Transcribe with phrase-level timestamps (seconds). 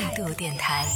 [0.00, 0.86] 态度电台，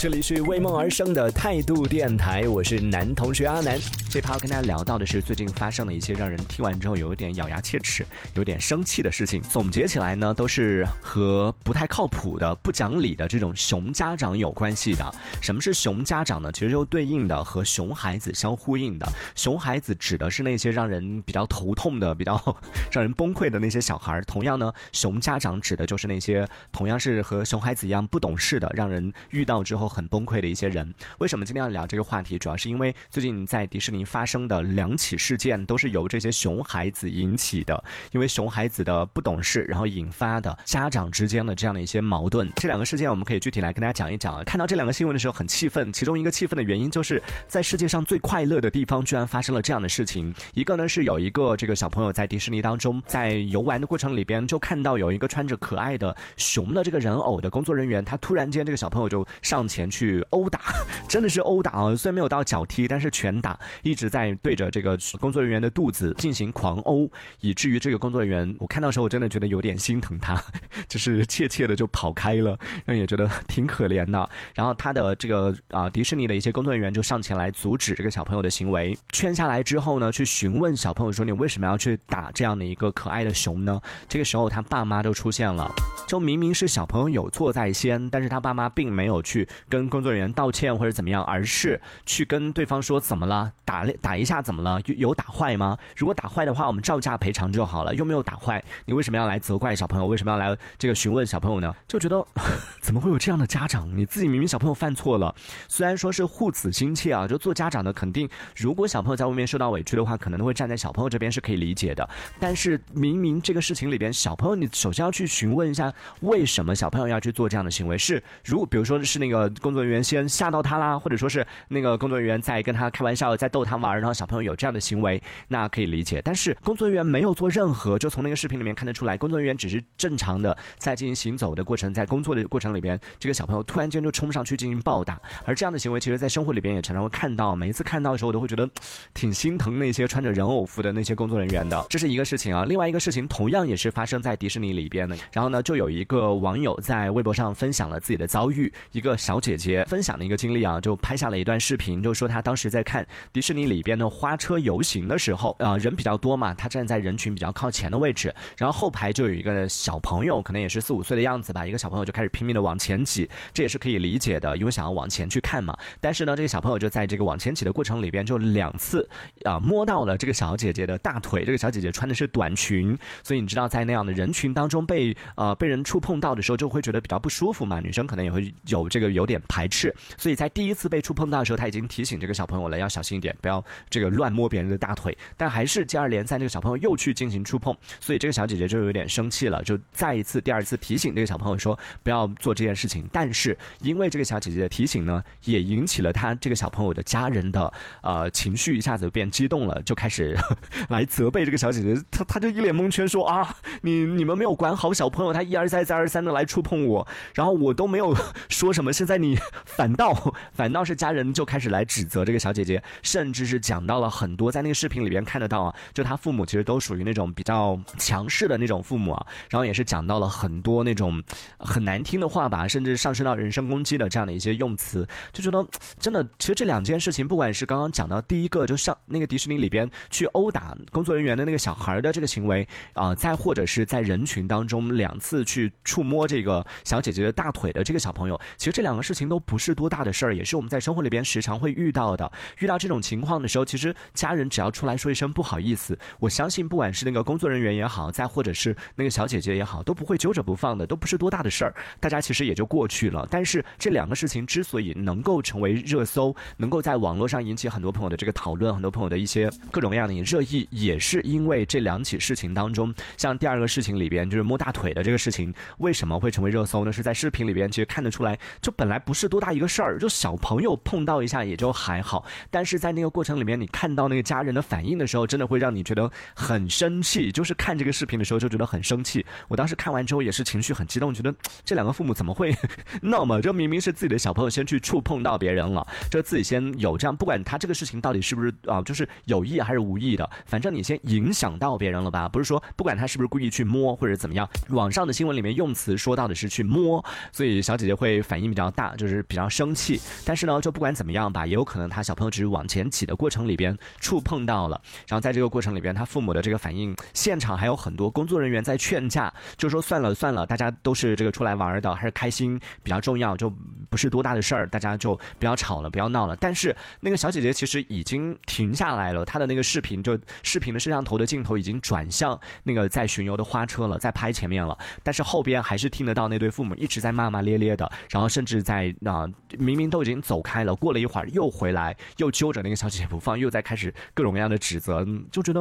[0.00, 3.78] 这里是为梦而生的态度电台，我是男同学阿南。
[4.08, 9.42] 这趴要跟大家聊到的是最近发生的一些让人听完之后有一点咬牙切齿、有点生气的事情。
[9.42, 15.04] 总结起来呢，都是和不太靠谱的、不讲理的这种熊家长有关系的。
[15.42, 16.50] 什么是熊家长呢？
[16.50, 19.06] 其实就对应的和熊孩子相呼应的。
[19.36, 22.42] 熊孩子指的是那些让人比较头痛的、比较
[22.90, 24.18] 让人崩溃的那些小孩。
[24.22, 30.94] 同样呢，熊家长指的就是那些同样是和熊孩子一样不懂事的，让人遇到之后很崩溃的一些人。
[31.18, 32.38] 为什么今天要聊这个话题？
[32.38, 37.82] 主要是因为最近在迪士尼发生的两起事件，都是由这些熊孩子引起的。
[38.12, 42.50] 因为熊孩子的不懂事，然后引发的家长之间的这样的一些矛盾。
[42.56, 44.44] 这两个事件，我们可以具体来跟大家讲一讲啊。
[44.44, 50.34] 看到这两个新闻的时候很气愤，其中一个气愤的原因就是在世界上最快乐的地方居然发生了这样的事情。
[50.54, 60.60] 一个呢是有一个这个小朋友在迪士尼当中，在游玩的过程里边就看到有一个穿着可爱的熊的这个人偶的工作人员，他突然间这个小朋友就上前前去殴打，
[61.08, 61.96] 真的是殴打啊！
[61.96, 67.10] 虽然没有到脚踢，但是拳打，一直在对着这个工作人员的肚子进行狂殴，
[67.40, 70.40] 以至于这个工作人员，我看到时候我真的觉得有点心疼他，
[70.86, 74.28] 就是怯怯的就跑开了，让也觉得挺可怜的。
[74.54, 85.70] 然后他的这个啊迪士尼的一些工作人员就上前来阻止这个小朋友的行为，劝下来之后呢，去询问小朋友说：“你为什么要去打这样的一个可爱的熊呢？”这个时候他爸妈就出现了。
[86.06, 94.78] 就明明是小朋友有错在先，但是他爸妈并没有去跟工作人员道歉或者怎么样，而是去跟对方说怎么了，打打一下怎么了？
[94.84, 95.78] 有有打坏吗？
[95.96, 97.94] 如果打坏的话，我们照价赔偿就好了。
[97.94, 100.06] 又没有打坏，你为什么要来责怪小朋友？
[100.06, 101.74] 为什么要来这个询问小朋友呢？
[101.86, 102.22] 就觉得
[102.82, 103.88] 怎么会有这样的家长？
[103.96, 105.34] 你自己明明小朋友犯错了，
[105.68, 112.08] 虽然说是护子心切啊，就做家长的肯定，如果小朋友在外面受到委屈的话，可能会站在小朋友这边是可以理解的。
[112.40, 115.92] 但是明明这个事情里边，小朋友你首先要去询问一下。
[116.20, 117.96] 为什么小朋友要去做这样的行为？
[117.96, 126.20] 是如果比如说是那个工作人员先吓到他啦，或者说是那个工作人员在跟他开玩笑，在逗他玩，然后小朋友有这样的行为，那可以理解。
[126.24, 135.20] 但是工作人员没有做任何，就从那个视频里面看得出来，工作人员只是正常的在进行行走的过程，在工作的过程里边，这个小朋友突然间就冲上去进行暴打。
[135.44, 137.54] 而这样的行为，其实在生活里边也常常会看到。
[137.54, 138.68] 每一次看到的时候，我都会觉得
[139.12, 141.86] 挺心疼那些穿着人偶服的那些工作人员的。
[141.88, 142.64] 这是一个事情啊。
[142.64, 145.16] 另外一个事情同样也是发生在迪士尼里边的。
[145.32, 146.30] 然后呢，就有一个。
[146.40, 165.76] 网友在微博上分享了自己的遭遇，一个小姐姐姐分享的一个经历啊，就拍下了一段视频，就说她当时在看迪士尼里边的花车游行的时候，啊人比较多嘛，她站在人群比较靠前的位置，然后后排就有一个小朋友，可能也是四五岁的样子吧，一个小朋友就开始拼命的往前挤，这也是可以理解的，因为想要往前去看嘛。
[166.00, 169.08] 但是呢，这个小朋友就在这个往前挤的过程里边，就两次
[169.44, 176.20] 啊摸到了这个小姐姐的大腿，这个小姐姐穿的是短裙，所以你知道在那样的人群当中被呃被人触碰。
[176.20, 185.16] 到的时候就会觉得比较不舒服嘛，女生可能也会有这个有点排斥，所以在第一次被触碰到的时候，他已经提醒这个小朋友了，要小心一点，不要这个乱摸别人的大腿。
[185.36, 193.08] 但还是接二连三，这个小朋友又去进行触碰，所以这个小姐姐就有点生气了，就再一次、第二次提醒这个小朋友说不要做这件事情。
[193.12, 197.72] 但是因为这个小姐姐的提醒呢，也引起了他这个小朋友的家人的
[198.02, 200.36] 呃情绪一下子变激动了，就开始
[200.88, 208.16] 来责备这个小姐姐，她她就一脸蒙圈说啊，你你们没有管好小朋友，他一而再再而三的来触碰我，然后我都没有
[208.48, 208.92] 说什么。
[208.92, 221.22] 现在你 反倒反倒是家人就开始来指责这个小姐姐，甚至是讲到了很多，在那个视频里边看得到啊，就她父母其实都属于那种比较强势的那种父母啊，然后也是讲到了很多那种
[221.58, 225.64] 很难听的话吧，甚至上升到人身攻击的这样的一些用词，就觉得
[226.00, 236.40] 真的，其实这两件事情，不管是刚刚讲到第一个，就上那个迪士尼里边去殴打工作人员的那个小孩的这个行为啊，再或者是在人群当中两次去触摸这。
[236.40, 242.30] 这个小姐姐的大腿的这个小朋友，其实这两个事情都不是多大的事儿，也是我们在生活里边时常会遇到的。
[242.58, 253.28] 遇到这种情况的时候，其实家人只要出来说一声不好意思，我相信不管是那个工作人员也好，再或者是那个小姐姐也好，都不会揪着不放的，都不是多大的事儿，大家其实也就过去了。
[253.30, 266.30] 但是这两个事情之所以能够成为热搜，能够在网络上引起很多朋友的这个讨论，很多朋友的一些各种各样的热议，也是因为这两起事情当中，像第二个事情里边就是摸大腿的这个事情，为什么会？
[266.30, 266.92] 成为热搜呢？
[266.92, 272.24] 是在视频里边，其实看得出来，就本来不是多大一个事儿，就小朋友碰到一下也就还好。
[272.50, 277.32] 但是在那个过程里面，你看到那个家人的反应的时候，真的会让你觉得很生气。
[277.32, 279.24] 就是看这个视频的时候就觉得很生气。
[279.48, 282.54] 我当时看完之后也是情绪很激动，觉得这两个父母怎么会
[283.02, 283.40] 那么？
[283.40, 292.28] 这明明是自己的小朋友先去触碰到别人了，就自己先有这样，不管他这个事情到底是不是啊，就是有意还是无意的，反正你先影响到别人了吧？
[292.28, 297.02] 不是说不管他是不是故意去摸或者怎么样，网上的新闻里面用词说到的是去摸，
[297.32, 300.00] 所以小姐姐会反应比较大，就是比较生气。
[300.24, 313.52] 但是呢，就不管怎么样吧，也有可能他小朋友只是往前挤的过程里边触碰到了，然后在这个过程里边，他父母的这个反应，现场还有很多工作人员在劝架，就说算了算了，大家都是这个出来玩的，还是开心比较重要，就
[313.88, 316.36] 不是多大的事儿，大家就不要吵了，不要闹了。
[316.36, 329.28] 但是那个小姐姐其实已经停下来了，她的那个视频就视频的摄像头的镜头已经转向那个在巡游的花车了，在拍前面了，但是后边还是听得到那对父母一直在骂骂咧咧的，然后甚至在那
[329.58, 335.60] 明明都已经走开了，过了一会儿又回来，又揪着那个小姐姐不放，又在开始各种各样的指责，就觉得，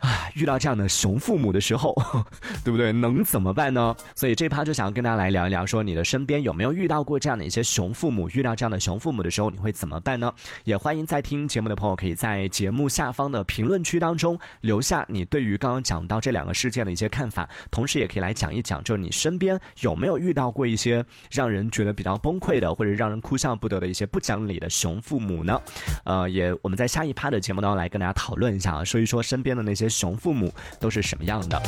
[0.00, 1.94] 啊，遇到这样的熊父母的时候，
[2.64, 2.92] 对不对？
[2.92, 3.94] 能怎么办呢？
[4.14, 8.28] 所以这趴就想要跟大家来聊一聊，说你的身边有没有遇到过这样的一些熊父母？
[8.30, 10.32] 遇到这样的熊父母的时候，你会怎么办呢？
[10.64, 25.60] 也欢迎在听节目的朋友可以在节目下方的评论区当中留下你对于刚刚讲到这两个事件的一些看法，同时也可以来讲一讲，就是你身边有没有遇到过一些让人觉得比较崩溃或者让人哭笑不得的一些不讲理的熊父母呢？
[26.04, 31.60] 呃，也我们在下一趴的节目当中来跟大家讨论一下啊，说一说身边的那些熊父母都是什么样的。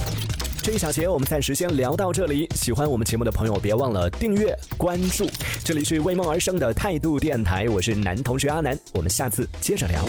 [0.63, 5.27] 这一小节我们暂时先聊到这里，喜欢我们节目的朋友别忘了订阅、关注。
[5.65, 10.05] 这里是为梦而生的态度电台，我是男同学阿南，我们下次接着聊。